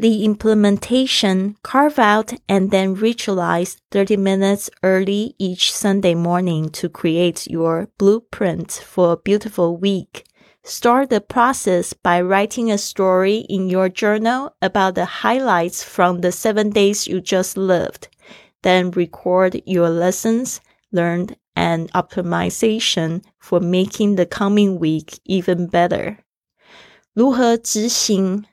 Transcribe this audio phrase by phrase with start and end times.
[0.00, 7.45] The implementation carve out and then ritualize 30 minutes early each Sunday morning to create
[7.47, 10.25] your blueprint for a beautiful week.
[10.63, 16.31] Start the process by writing a story in your journal about the highlights from the
[16.31, 18.07] seven days you just lived.
[18.61, 20.61] Then record your lessons
[20.91, 26.17] learned and optimization for making the coming week even better.
[27.13, 28.45] 如何执行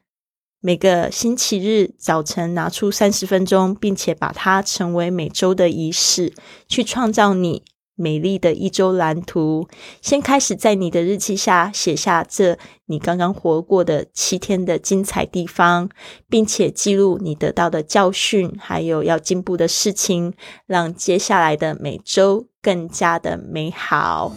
[0.61, 6.33] 每个星期日早晨拿出三十分钟，并且把它成为每周的仪式，
[6.67, 7.63] 去创造你
[7.95, 9.69] 美丽的一周蓝图。
[10.03, 15.89] 先开始在你的日记下写下这你刚刚活过的七天的精彩地方，
[16.29, 20.35] 并且记录你得到的教训，还有要进步的事情，
[20.67, 24.33] 让接下来的每周更加的美好。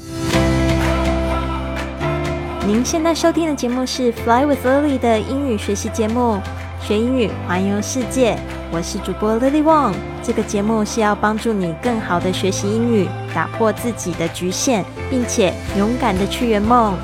[2.64, 6.40] 您现在收听的节目是《Fly with Lily》的英语学习节目，
[6.80, 8.38] 学英语环游世界。
[8.72, 9.96] 我是主播 Lily Wong。
[10.22, 16.96] 这个节目是要帮助你更好的学习英语，打破自己的局限，并且勇敢的去圆梦。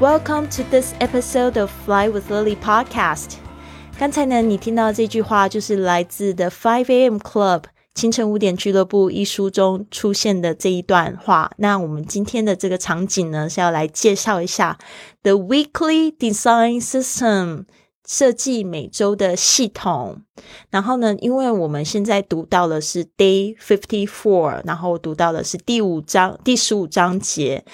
[0.00, 3.32] Welcome to this episode of Fly with Lily podcast。
[3.98, 7.16] 刚才呢，你听到这句话就是来自 The Five A.M.
[7.16, 7.64] Club。
[7.94, 14.78] 清晨五点俱乐部一书中出现的这一段话，那我们今天的这个场景呢，是要来介绍一下
[15.22, 17.66] The Weekly Design System
[18.08, 20.22] 设计每周的系统。
[20.70, 27.64] 然后呢，因为我们现在读到的是 Day Fifty Four，然后读到的是第五章第十五章节。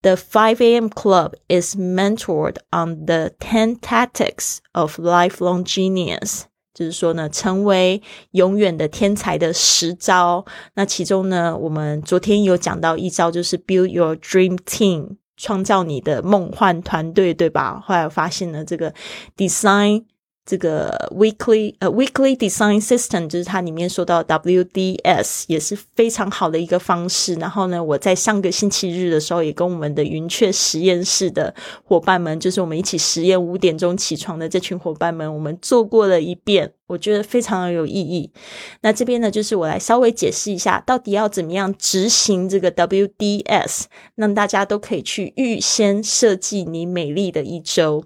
[0.00, 0.86] The 5 a.m.
[0.88, 6.47] Club is mentored on the ten tactics of lifelong genius.
[6.78, 10.44] 就是说呢，成为永远的天才的十招。
[10.74, 17.82] 那其中呢，我们昨天有讲到一招，就是 build your dream team，创造你的梦幻团队，对吧？
[17.84, 18.94] 后来发现了，这个
[19.36, 20.04] design。
[20.48, 27.34] 这个 weekly 呃 weekly design system 就是它里面说到 WDS 也是非常好的一个方式。
[27.34, 31.54] 然后呢，我在上个星期日的时候也跟我们的云雀实验室的
[31.84, 38.32] 伙伴们，就是我们一起实验五点钟起床的这群伙伴们，我们做过了一遍，我觉得非常的有意义。
[38.80, 43.82] 那这边呢，就是我来稍微解释一下，到底要怎么样执行这个 WDS，
[44.14, 48.04] 让大家都可以去预先设计你美丽的一周。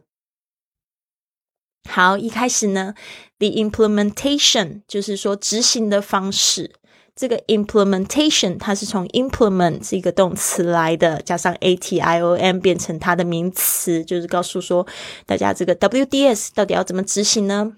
[1.89, 2.95] 好，一开始呢
[3.39, 6.73] ，the implementation 就是说执行的方式。
[7.15, 14.87] 这个 implementation 它是从 implement 这个动词来的，加上 a t i o n 变成它的名词，就是告诉说
[15.27, 17.77] 大家这个 w d s 到底要怎么执行呢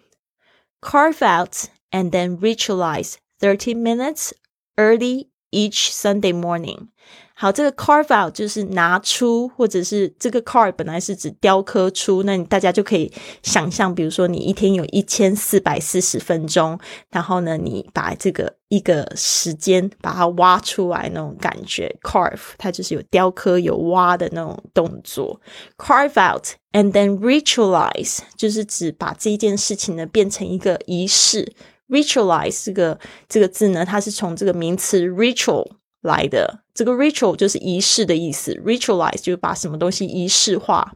[0.80, 4.30] ？Carve out and then ritualize thirty minutes
[4.76, 6.88] early each Sunday morning.
[7.36, 13.12] 好，这个 carve out 就是拿出，或者是这个 carve 本来是指雕刻出，那你大家就可以
[13.42, 16.78] 想象，比如说你一天有一千四百四十分钟，
[17.10, 25.40] 然后呢，你把这个一个时间把它挖出来那种感觉，carve 它就是有雕刻、有挖的那种动作。
[25.76, 31.52] carve out and then ritualize 就是指把这件事情呢变成一个仪式。
[31.88, 35.68] ritualize 这个这个字呢，它是从这个名词 ritual。
[36.03, 40.93] 来的这个 ritual 就是仪式的意思，ritualize 就是把什么东西仪式化。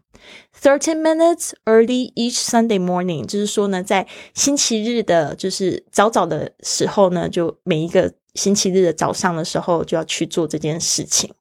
[0.57, 11.33] Thirty minutes early each Sunday morning，就是说呢，在星期日的，就是早早的时候呢，就每一个星期日的早上的时候就要去做这件事情。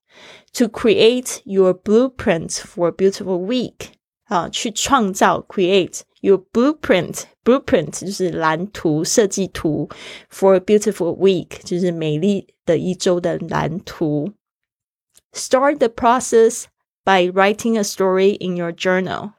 [0.55, 3.93] To create your blueprint for a beautiful week，
[4.25, 9.89] 啊，去创造 create your blueprint。Blueprint 就是蓝图、设计图，
[10.31, 14.34] for a beautiful week 就是美丽 的一周的蓝图。
[15.34, 16.66] Start the process
[17.04, 19.32] by writing a story in your journal。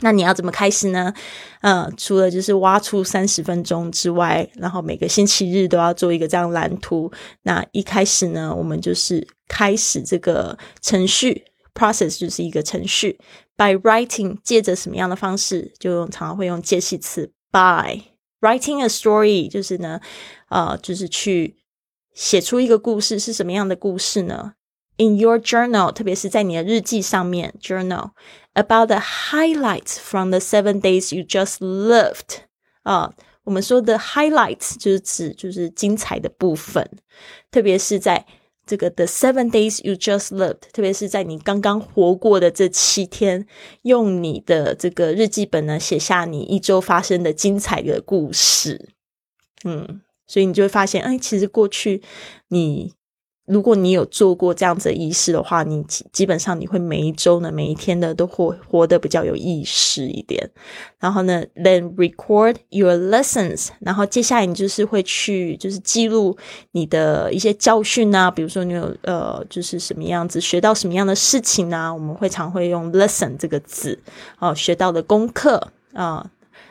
[0.00, 1.12] 那你要怎么开始呢？
[1.60, 7.10] 呃，除了就是挖出三十分钟之外，然后每个星期日都要做一个这样蓝图。
[7.42, 11.46] 那一开始呢，我们就是开始这个程序。
[11.74, 13.18] Process 就是一个程序
[13.56, 18.00] ，by writing 借着什么样的方式，就用常常会用介系词 by
[18.40, 20.00] writing a story，就是呢，
[20.50, 21.56] 呃，就是去
[22.14, 24.54] 写出一个故事，是什么样的故事呢
[24.96, 28.12] ？In your journal，特别是在你的日记上面，journal
[28.54, 32.44] about the highlights from the seven days you just lived。
[32.84, 33.12] 啊，
[33.42, 36.88] 我们说的 highlights 就是指就是精彩的部分，
[37.50, 38.24] 特别是在。
[38.66, 43.46] 这个 The seven days you just lived，特别是在你刚刚活过的这七天，
[43.82, 48.88] 用你的这个日记本呢，写下你一周发生的精彩的故事。
[49.64, 52.02] 嗯，所以你就会发现，哎，其实过去
[52.48, 52.92] 你
[53.46, 60.50] 如果你有做过这样子的仪式的话，你基本上你会每一周呢，每一天呢都活活得比较有意识一点。
[60.98, 63.68] 然后呢，then record your lessons。
[63.80, 66.34] 然后接下来你就是会去就是记录
[66.72, 74.00] 你的一些教训啊，比如说你有呃就是什么样子学到什么样的事情啊，我们会常会用 lesson 这个字
[74.38, 76.30] 哦，学到的功课啊。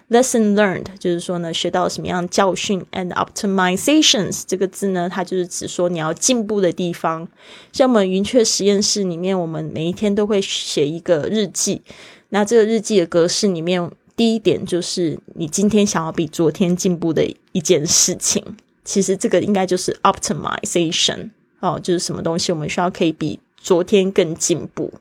[0.10, 7.28] Lesson learned 就是说呢，学到什么样教训？And optimizations 这个字呢，它就是指说你要进步的地方。
[7.72, 11.82] 像我们云雀实验室里面，我们每一天都会写一个日记。
[12.30, 18.44] 那这个日记的格式里面，第一点就是你今天想要比昨天进步的一件事情。
[18.84, 21.30] 其实这个应该就是 optimization
[21.60, 24.94] 哦，就是什么东西我们需要可以比昨天更进步。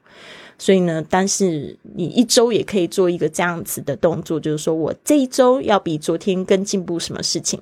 [0.62, 7.60] 所以呢，但是你一周也可以做一个这样子的动作，就是说我这一周要比昨天更进步什么事情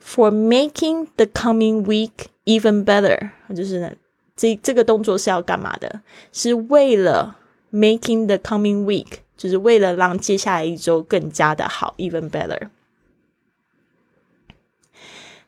[0.00, 2.12] ？For making the coming week
[2.44, 3.90] even better，就是呢，
[4.36, 6.02] 这这个动作是要干嘛的？
[6.32, 7.36] 是为了
[7.72, 12.68] making the coming week，就是为了让接下来一周更加的好，even better。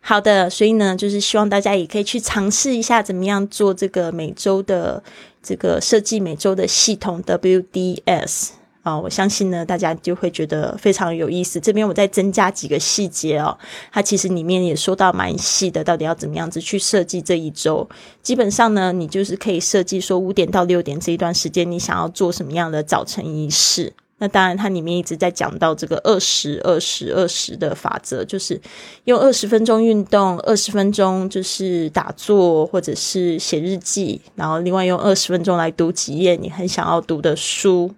[0.09, 5.03] 好的，所以呢，就是希望大家也可以去尝试一下，怎么样做这个每周的。
[5.43, 8.49] 这个设计每周的系统 WDS
[8.83, 11.61] 啊，我相信呢，大家就会觉得非常有意思。
[11.61, 13.57] 这边我再增加几个细节哦，
[13.93, 17.89] 它其实里面也说到蛮细的，到底要怎么样子去设计这一周。
[18.23, 23.93] 基本上呢，你就是可以设计说五点到六点这一段时间，你想要做什么样的早晨仪式。
[24.19, 28.61] 那当然，它里面一直在讲到这个二十二十二十的法则，就是
[29.05, 37.95] 用二十分钟运动，二十分钟就是打坐或者是写日记，然后另外用二十分钟来读几页你很想要读的书。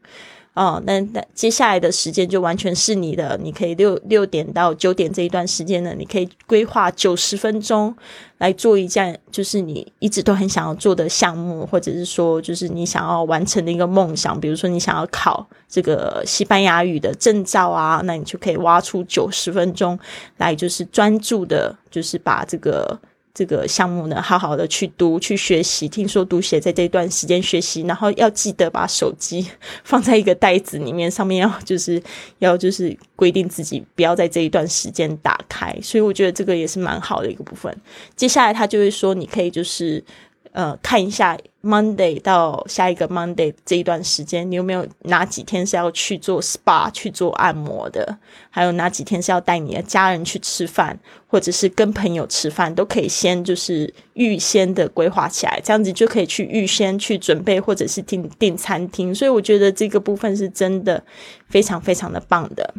[0.61, 7.97] 哦，那那接下来的时间就完全是你的，你可以六六点到九点这一段时间呢，你可以规划九十分钟
[8.37, 19.99] 来做一件就是你一直都很想要做的项目，或者是说就是你想要完成的一个梦想，比如说你想要考这个西班牙语的证照啊，那你就可以挖出九十分钟
[20.37, 23.01] 来，就是专注的，就是把这个。
[23.32, 25.88] 这个项目呢，好好的去读、去学习。
[25.88, 29.47] 听说读写在这段时间学习，然后要记得把手机
[29.85, 32.03] 放在一个袋子里面，上面要就是
[32.38, 35.77] 要就是规定自己不要在这一段时间打开。
[35.82, 37.75] 所以我觉得这个也是蛮好的一个部分。
[38.17, 40.03] 接下来他就会说，你可以就是。
[40.52, 48.19] 呃，看一下 Monday 到下一个 Monday 这一段时间，你有没有哪几天是要去做 SPA 去做按摩的？
[48.50, 50.99] 还有哪几天是要带你的家人去吃饭，
[51.29, 59.14] 或者是跟朋友吃饭，都可以先就是预先的规划起来，这样子就可以去预先去准备，或者是订订餐厅。
[59.14, 61.05] 所以我觉得这个部分是真的
[61.49, 62.75] 非常非常的棒的。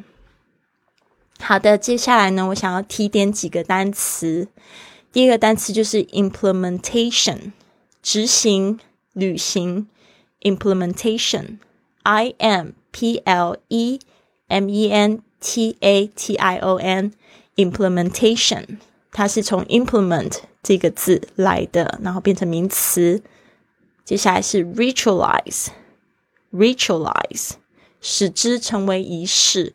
[1.40, 4.50] 好的，接下来呢，我想要提点几个单词。
[5.14, 7.54] 第一个单词就是 implementation。
[8.02, 8.80] 执行、
[9.14, 9.88] 履行
[10.42, 14.00] ，implementation，i m p l e
[14.48, 18.80] m e n t a t i o n，implementation，
[19.12, 23.22] 它是从 implement 这个字来的，然后变成名词。
[24.04, 27.52] 接下来是 ritualize，ritualize，
[28.02, 29.74] 使之成为仪式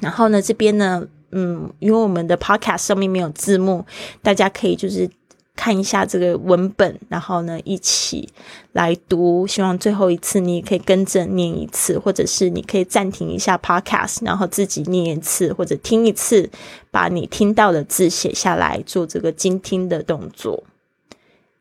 [0.00, 3.86] 然后呢，这边呢，嗯，因为我们的 Podcast 上面没有字幕，
[4.22, 5.08] 大家可以就是
[5.55, 8.29] 看一下这个文本，然后呢一起
[8.71, 9.45] 来读。
[9.45, 16.49] 希望最后一次你也可以跟着念一次，或者是你可以暂停一下 Podcast，然后自己念一次，或者听一次，
[16.89, 20.63] 把你听到的字写下来，做这个精听的动作。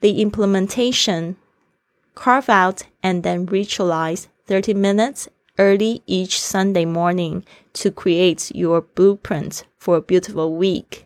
[0.00, 1.34] The implementation
[2.14, 5.26] carve out and then ritualize 30 minutes
[5.56, 7.42] early each Sunday morning
[7.74, 11.03] to create your blueprint for a beautiful week.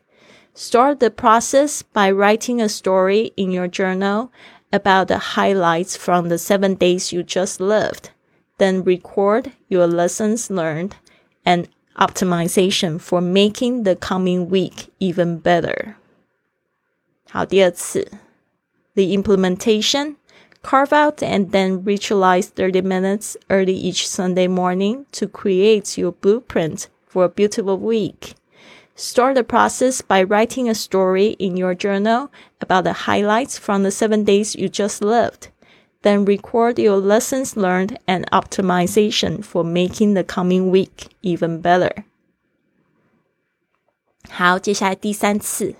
[0.58, 4.30] Start the process by writing a story in your journal
[4.73, 8.11] about the highlights from the seven days you just lived.
[8.58, 10.96] Then record your lessons learned
[11.44, 11.68] and
[11.99, 15.96] optimization for making the coming week even better.
[17.30, 18.08] 好，第二次，
[18.94, 20.16] the implementation
[20.62, 26.87] carve out and then ritualize 30 minutes early each Sunday morning to create your blueprint
[27.06, 28.34] for a beautiful week.
[28.99, 32.30] Start the process by writing a story in your journal
[32.61, 35.49] about the highlights from the seven days you just lived.
[36.02, 42.04] Then record your lessons learned and optimization for making the coming week even better.
[44.30, 45.75] 好，接下来第三次，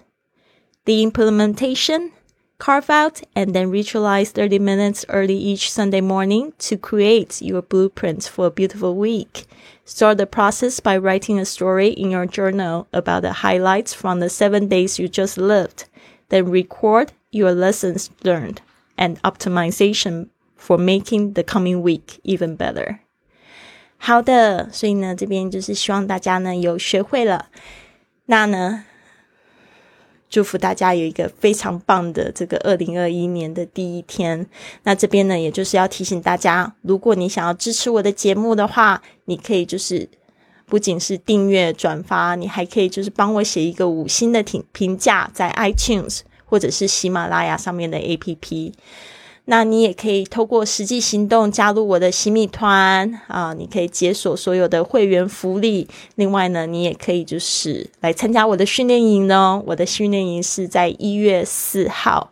[0.85, 2.11] the implementation
[2.59, 8.25] Carve out and then ritualize 30 minutes early each Sunday morning to create your blueprint
[8.25, 9.47] for a beautiful week.
[9.85, 14.31] Start the process by writing a story in your journal about the highlights from the
[14.31, 15.87] seven days you just lived.
[16.31, 18.62] Then record your lessons learned
[18.97, 23.00] and optimization for making the coming week even better.
[23.99, 27.49] 好的，所以呢，这边就是希望大家呢有学会了。
[28.26, 28.85] 那呢，
[30.29, 34.45] 祝福大家有一个非常棒的这个二零二一年的第一天。
[34.83, 40.07] 那这边呢，也就是要提醒大家，如果你想要支持我的节目的话，你可以就是
[40.67, 48.74] 不仅是订阅、转发，你还可以就是帮我写一个五星的评评价，在 iTunes 或者是喜马拉雅上面的 APP。
[49.50, 55.88] 那你也可以透过实际行动加入我的洗米团啊，你可以解锁所有的会员福利。
[56.15, 59.63] 另外呢，你也可以就是来参加我的训练营哦。
[59.65, 62.29] 我的训练营是在一月四号，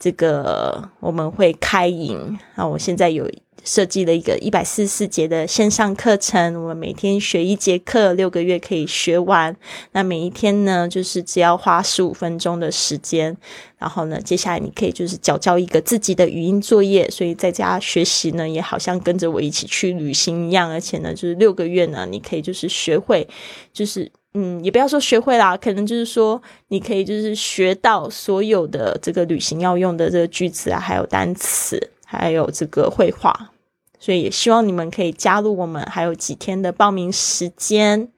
[0.00, 2.66] 这个我们会开营啊。
[2.66, 3.30] 我现在有。
[3.68, 9.54] 设计了一个一百四十四节的线上课程，我们每天学一节课，六个月可以学完。
[9.92, 13.36] 那每一天呢，就是只要花十五分钟的时间。
[13.76, 20.70] 然后呢，接下来你可以就是交交一个自己的语音作业，所以在家学习呢，也好像跟着我一起去旅行一样。
[20.70, 23.28] 而且呢，就是六个月呢，你可以就是学会，
[23.72, 33.50] 就是嗯，也不要说学会啦，可能就是说你可以就是学到所有的这个旅行要用的这个句子啊，还有单词，还有这个绘画。
[33.98, 38.08] 所以也希望你们可以加入我们，还有几天的报名时间。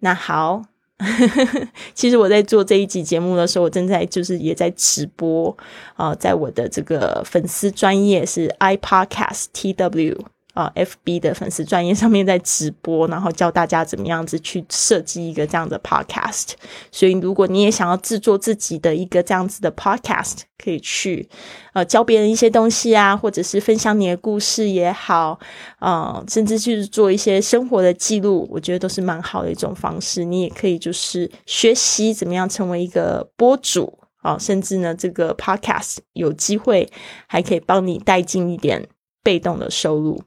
[0.00, 0.62] 那好，
[1.94, 5.56] 其实我在做这一集节目的时候，我正在就是也在直播
[5.94, 10.33] 啊，在我的这个粉丝专业是 iPodcast TW。
[10.54, 16.52] 啊，FB 的粉丝专业上面在直播，然后教大家怎么样子去设计一个这样的 Podcast。
[16.90, 21.28] 所以，如果你也想要制作自己的一个这样子的 Podcast，可以去
[21.72, 25.38] 呃教别人一些东西啊，或者是分享你的故事也好，
[25.80, 30.24] 啊，甚至就是做一些生活的记录，我觉得都是蛮好的一种方式。
[30.24, 36.88] 你也可以就是学习怎么样成为一个播主啊，甚至呢，这个 Podcast 有机会
[37.26, 38.86] 还可以帮你带进一点
[39.24, 40.22] 被动的收入。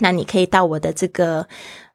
[0.00, 1.46] 那你可以到我的这个，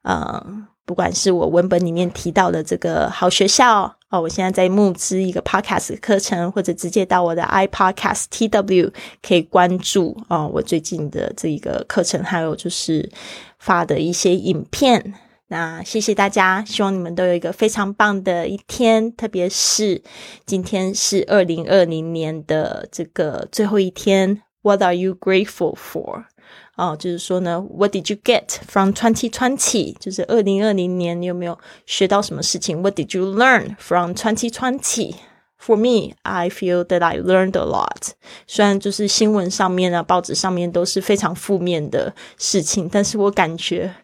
[0.03, 0.43] 呃，
[0.85, 13.09] 不管是我文本里面提到的这个好学校哦，我现在在募资一个 podcast 课程，或者直接到我的 iPodcast TW 可以关注哦，我最近的这一个课程，还有就是
[13.59, 15.13] 发的一些影片。
[15.47, 20.01] 那谢谢大家，希望你们都有一个非常棒的一天，特别是
[20.45, 24.41] 今天是二零二零年的这个最后一天。
[24.64, 26.24] What are you grateful for？
[26.76, 29.96] 哦，就是说呢，What did you get from twenty twenty？
[29.98, 32.80] 就是二零二零年，你有没有学到什么事情？
[32.80, 38.12] What did you learn from twenty twenty？For me, I feel that I learned a lot。
[38.46, 43.94] 虽然就是新闻上面啊、报纸上面都是非常负面的事情，但是我感觉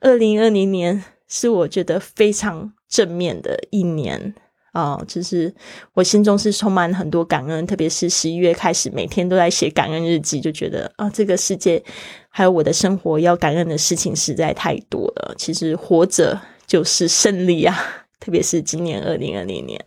[0.00, 4.34] 二零二零年是我觉得非常正面的一年。
[4.71, 5.53] 啊，就是
[5.93, 11.83] 我心中是充满很多感恩，特别是十一月开始，每天都在写感恩日记，就觉得啊，这个世界
[12.29, 15.35] 还有我的生活要感恩的事情实在太多了。
[15.37, 17.77] 其实活着就是胜利啊，
[18.19, 19.79] 特别是今年二零二零年。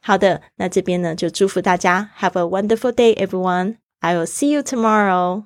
[0.00, 3.76] 好的，那这边呢就祝福大家，Have a wonderful day, everyone.
[4.00, 5.44] I will see you tomorrow.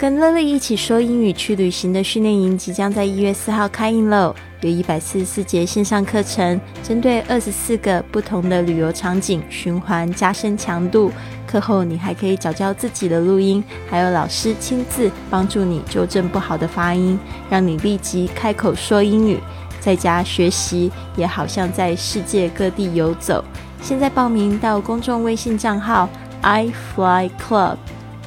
[0.00, 4.34] 跟乐乐一起说英语去旅行的训练营即将在一月四号开营喽！
[4.62, 11.12] 有一百四十四节线上课程，针对二十四个不同的旅游场景循环加深强度。
[11.46, 19.38] 课后你还可以找教自己的录音，还有老师亲自帮助你纠正不好的发音，让你立即开口说英语。
[19.80, 23.44] 在家学习也好像在世界各地游走。
[23.82, 26.08] 现在报名到公众微信账号
[26.40, 27.76] i fly club，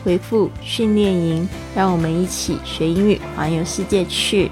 [0.04, 4.52] 回复训练营，让我们一起学英语，环游世界去。